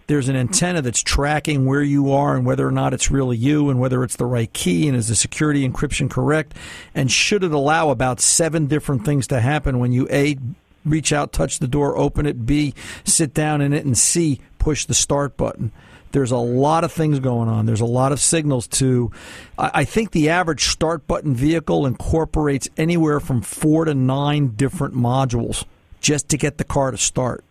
[0.06, 3.70] there's an antenna that's tracking where you are and whether or not it's really you
[3.70, 6.54] and whether it's the right key and is the security encryption correct
[6.94, 10.36] and should it allow about seven different things to happen when you a
[10.84, 12.72] reach out, touch the door, open it, b
[13.04, 15.72] sit down in it, and c push the start button.
[16.16, 17.66] There's a lot of things going on.
[17.66, 19.12] There's a lot of signals to.
[19.58, 25.66] I think the average start button vehicle incorporates anywhere from four to nine different modules
[26.00, 27.44] just to get the car to start.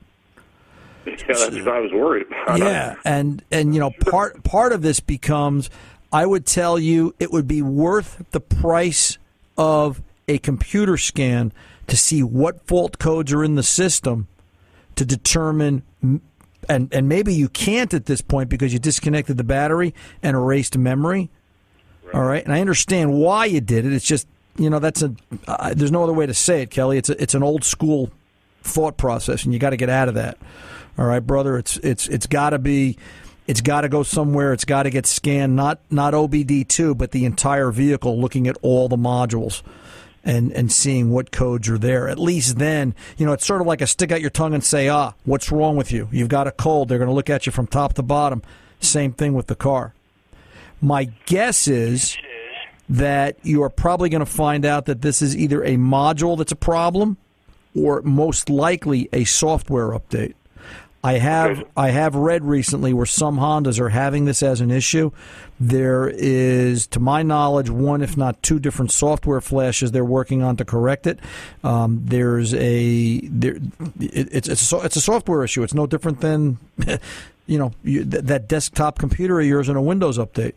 [1.06, 2.58] Yeah, that's what I was worried about.
[2.58, 5.70] Yeah, and and you know part part of this becomes,
[6.12, 9.20] I would tell you, it would be worth the price
[9.60, 11.54] of a computer scan
[11.86, 14.28] to see what fault codes are in the system
[14.96, 15.84] to determine
[16.70, 20.78] and and maybe you can't at this point because you disconnected the battery and erased
[20.78, 21.30] memory.
[22.14, 23.94] All right, and I understand why you did it.
[23.94, 25.14] It's just you know that's a
[25.48, 26.98] uh, there's no other way to say it, Kelly.
[26.98, 28.12] It's a, it's an old school
[28.64, 30.38] thought process, and you got to get out of that.
[30.98, 31.58] All right, brother.
[31.58, 32.98] It's it's it's got to be.
[33.48, 34.54] It's got to go somewhere.
[34.54, 38.58] It's got to get scanned, not not OBD two, but the entire vehicle, looking at
[38.62, 39.62] all the modules
[40.26, 42.10] and and seeing what codes are there.
[42.10, 44.64] At least then, you know, it's sort of like a stick out your tongue and
[44.64, 46.10] say, "Ah, what's wrong with you?
[46.12, 48.42] You've got a cold." They're going to look at you from top to bottom.
[48.80, 49.94] Same thing with the car.
[50.82, 52.18] My guess is
[52.90, 56.52] that you are probably going to find out that this is either a module that's
[56.52, 57.18] a problem
[57.76, 60.34] or most likely a software update.
[61.06, 65.12] I have I have read recently where some Hondas are having this as an issue.
[65.60, 70.58] There is, to my knowledge, one if not two different software flashes they're working on
[70.58, 71.20] to correct it.
[71.64, 73.58] Um, there's a there,
[74.00, 75.62] it, it's it's a, it's a software issue.
[75.62, 76.58] It's no different than
[77.46, 80.56] you know you, that, that desktop computer of yours in a Windows update.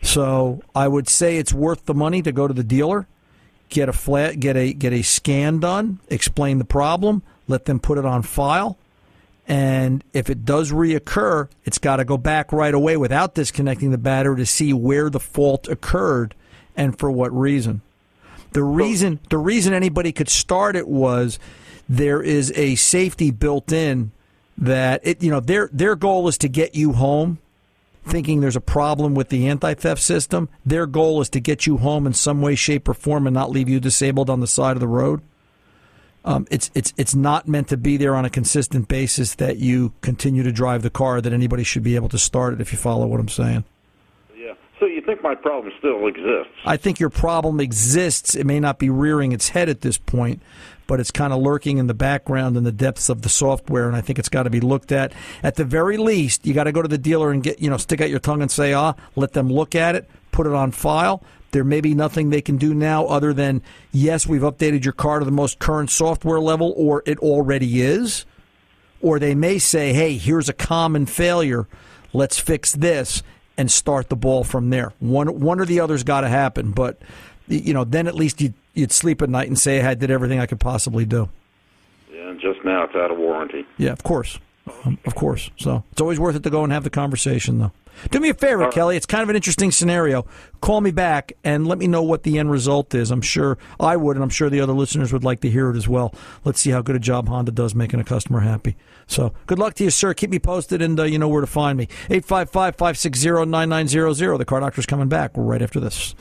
[0.00, 3.08] So I would say it's worth the money to go to the dealer,
[3.68, 7.98] get a flat, get a get a scan done, explain the problem, let them put
[7.98, 8.78] it on file
[9.48, 13.98] and if it does reoccur, it's got to go back right away without disconnecting the
[13.98, 16.34] battery to see where the fault occurred
[16.76, 17.82] and for what reason.
[18.52, 21.38] The reason the reason anybody could start it was
[21.88, 24.12] there is a safety built in
[24.58, 27.38] that it you know their their goal is to get you home
[28.06, 30.48] thinking there's a problem with the anti-theft system.
[30.64, 33.50] Their goal is to get you home in some way shape or form and not
[33.50, 35.22] leave you disabled on the side of the road.
[36.26, 39.92] Um, it's it's it's not meant to be there on a consistent basis that you
[40.00, 41.20] continue to drive the car.
[41.20, 42.60] That anybody should be able to start it.
[42.60, 43.64] If you follow what I'm saying.
[44.36, 44.54] Yeah.
[44.80, 46.52] So you think my problem still exists?
[46.64, 48.34] I think your problem exists.
[48.34, 50.42] It may not be rearing its head at this point,
[50.88, 53.96] but it's kind of lurking in the background in the depths of the software, and
[53.96, 55.12] I think it's got to be looked at.
[55.44, 57.76] At the very least, you got to go to the dealer and get you know
[57.76, 60.72] stick out your tongue and say ah, let them look at it, put it on
[60.72, 61.22] file.
[61.52, 65.20] There may be nothing they can do now other than, yes, we've updated your car
[65.20, 68.26] to the most current software level, or it already is.
[69.00, 71.68] Or they may say, hey, here's a common failure.
[72.12, 73.22] Let's fix this
[73.56, 74.92] and start the ball from there.
[74.98, 76.72] One, one or the other's got to happen.
[76.72, 76.98] But,
[77.46, 80.40] you know, then at least you'd, you'd sleep at night and say, I did everything
[80.40, 81.28] I could possibly do.
[82.12, 83.64] Yeah, and just now it's out of warranty.
[83.78, 84.38] Yeah, of course.
[84.84, 85.50] Um, of course.
[85.56, 87.72] So it's always worth it to go and have the conversation, though.
[88.10, 88.96] Do me a favor, Uh, Kelly.
[88.96, 90.26] It's kind of an interesting scenario.
[90.60, 93.10] Call me back and let me know what the end result is.
[93.10, 95.76] I'm sure I would, and I'm sure the other listeners would like to hear it
[95.76, 96.14] as well.
[96.44, 98.76] Let's see how good a job Honda does making a customer happy.
[99.06, 100.12] So good luck to you, sir.
[100.12, 101.84] Keep me posted, and uh, you know where to find me.
[102.10, 104.36] 855 560 9900.
[104.38, 106.14] The car doctor's coming back right after this.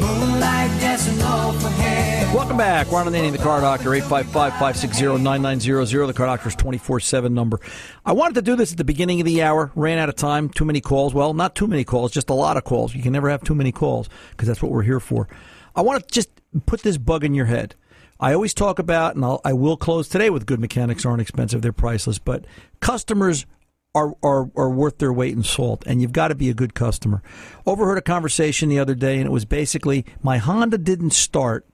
[0.00, 1.99] Moonlight dancing off her hair.
[2.32, 2.92] Welcome back.
[2.92, 6.06] Ron Ananian, the car doctor, 855 560 9900.
[6.06, 7.58] The car doctor's 24 7 number.
[8.06, 9.72] I wanted to do this at the beginning of the hour.
[9.74, 10.48] Ran out of time.
[10.48, 11.12] Too many calls.
[11.12, 12.94] Well, not too many calls, just a lot of calls.
[12.94, 15.28] You can never have too many calls because that's what we're here for.
[15.74, 16.30] I want to just
[16.66, 17.74] put this bug in your head.
[18.20, 21.62] I always talk about, and I'll, I will close today with good mechanics aren't expensive,
[21.62, 22.44] they're priceless, but
[22.78, 23.44] customers
[23.94, 26.74] are, are, are worth their weight in salt, and you've got to be a good
[26.74, 27.22] customer.
[27.66, 31.66] Overheard a conversation the other day, and it was basically my Honda didn't start,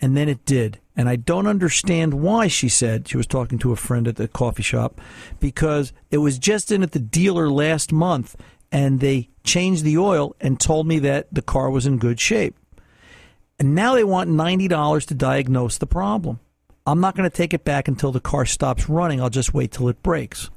[0.00, 0.80] And then it did.
[0.94, 3.08] And I don't understand why, she said.
[3.08, 5.00] She was talking to a friend at the coffee shop
[5.40, 8.36] because it was just in at the dealer last month
[8.72, 12.56] and they changed the oil and told me that the car was in good shape.
[13.58, 16.40] And now they want $90 to diagnose the problem.
[16.86, 19.20] I'm not going to take it back until the car stops running.
[19.20, 20.50] I'll just wait till it breaks.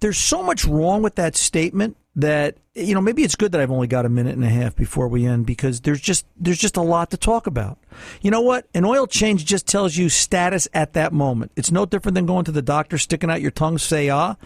[0.00, 3.70] There's so much wrong with that statement that you know maybe it's good that I've
[3.70, 6.76] only got a minute and a half before we end because there's just there's just
[6.76, 7.78] a lot to talk about.
[8.20, 8.66] You know what?
[8.74, 11.52] An oil change just tells you status at that moment.
[11.56, 14.36] It's no different than going to the doctor, sticking out your tongue, say ah,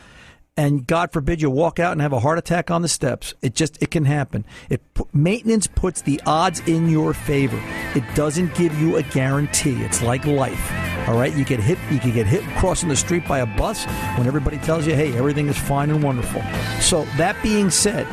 [0.58, 3.32] and God forbid you walk out and have a heart attack on the steps.
[3.40, 4.44] It just it can happen.
[4.68, 4.82] It
[5.14, 7.62] maintenance puts the odds in your favor.
[7.94, 9.80] It doesn't give you a guarantee.
[9.84, 10.72] It's like life.
[11.08, 11.78] All right, you get hit.
[11.90, 13.84] You can get hit crossing the street by a bus
[14.18, 16.42] when everybody tells you, "Hey, everything is fine and wonderful."
[16.80, 18.06] So that being said,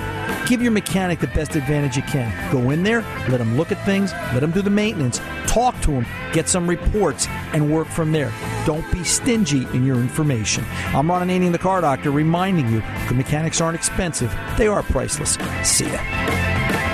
[0.47, 2.31] give your mechanic the best advantage you can.
[2.51, 5.91] Go in there, let him look at things, let him do the maintenance, talk to
[5.91, 8.31] him, get some reports, and work from there.
[8.65, 10.63] Don't be stingy in your information.
[10.93, 15.37] I'm Ron Ananian, the car doctor, reminding you, good mechanics aren't expensive; they are priceless.
[15.63, 16.84] See ya.